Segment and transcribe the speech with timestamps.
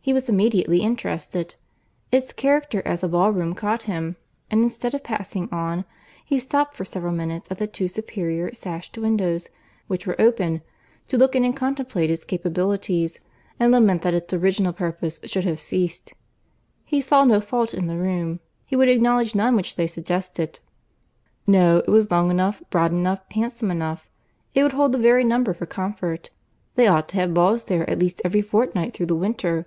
[0.00, 1.54] He was immediately interested.
[2.10, 4.16] Its character as a ball room caught him;
[4.50, 5.84] and instead of passing on,
[6.24, 9.48] he stopt for several minutes at the two superior sashed windows
[9.86, 10.62] which were open,
[11.08, 13.20] to look in and contemplate its capabilities,
[13.60, 16.14] and lament that its original purpose should have ceased.
[16.86, 20.58] He saw no fault in the room, he would acknowledge none which they suggested.
[21.46, 24.08] No, it was long enough, broad enough, handsome enough.
[24.54, 26.30] It would hold the very number for comfort.
[26.76, 29.66] They ought to have balls there at least every fortnight through the winter.